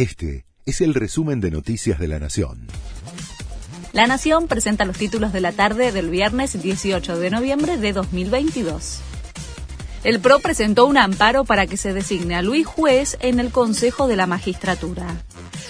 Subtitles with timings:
[0.00, 2.68] Este es el resumen de Noticias de la Nación.
[3.92, 9.00] La Nación presenta los títulos de la tarde del viernes 18 de noviembre de 2022.
[10.02, 14.08] El PRO presentó un amparo para que se designe a Luis Juez en el Consejo
[14.08, 15.06] de la Magistratura.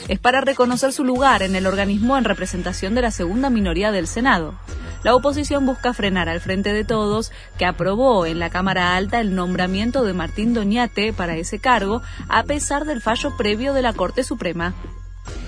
[0.07, 4.07] Es para reconocer su lugar en el organismo en representación de la segunda minoría del
[4.07, 4.55] Senado.
[5.03, 9.35] La oposición busca frenar al Frente de Todos, que aprobó en la Cámara Alta el
[9.35, 14.25] nombramiento de Martín Doñate para ese cargo, a pesar del fallo previo de la Corte
[14.25, 14.75] Suprema.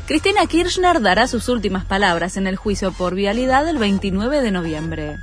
[0.06, 5.16] Cristina Kirchner dará sus últimas palabras en el juicio por vialidad el 29 de noviembre.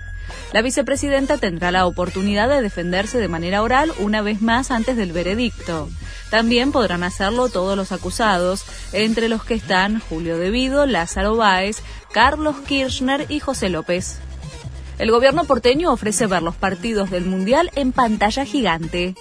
[0.54, 5.12] La vicepresidenta tendrá la oportunidad de defenderse de manera oral una vez más antes del
[5.12, 5.90] veredicto.
[6.30, 12.56] También podrán hacerlo todos los acusados, entre los que están Julio Devido, Lázaro Báez, Carlos
[12.68, 14.20] Kirchner y José López.
[15.00, 19.16] El gobierno porteño ofrece ver los partidos del Mundial en pantalla gigante.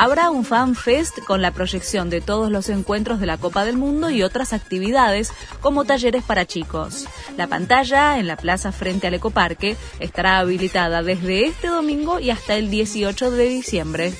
[0.00, 3.76] Habrá un fan fest con la proyección de todos los encuentros de la Copa del
[3.76, 7.08] Mundo y otras actividades como talleres para chicos.
[7.36, 12.54] La pantalla en la plaza frente al Ecoparque estará habilitada desde este domingo y hasta
[12.54, 14.14] el 18 de diciembre.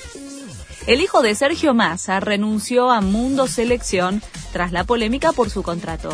[0.85, 6.09] El hijo de Sergio Massa renunció a Mundo Selección tras la polémica por su contrato.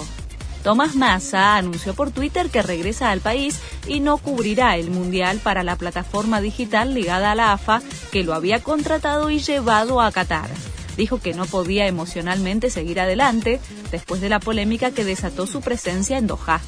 [0.66, 5.62] Tomás Massa anunció por Twitter que regresa al país y no cubrirá el Mundial para
[5.62, 10.50] la plataforma digital ligada a la AFA que lo había contratado y llevado a Qatar.
[10.98, 13.60] Dijo que no podía emocionalmente seguir adelante
[13.92, 16.60] después de la polémica que desató su presencia en Doha.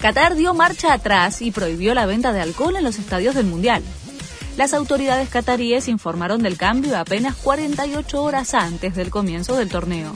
[0.00, 3.84] Qatar dio marcha atrás y prohibió la venta de alcohol en los estadios del Mundial.
[4.56, 10.12] Las autoridades cataríes informaron del cambio apenas 48 horas antes del comienzo del torneo.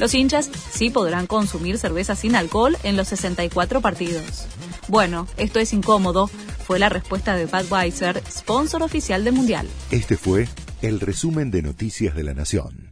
[0.00, 4.46] Los hinchas sí podrán consumir cerveza sin alcohol en los 64 partidos.
[4.88, 6.28] Bueno, esto es incómodo,
[6.66, 9.68] fue la respuesta de Budweiser, sponsor oficial del Mundial.
[9.90, 10.48] Este fue
[10.80, 12.89] el resumen de Noticias de la Nación.